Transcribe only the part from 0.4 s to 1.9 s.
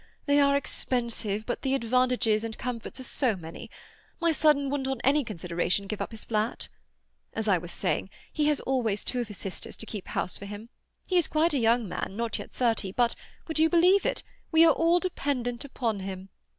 expensive but the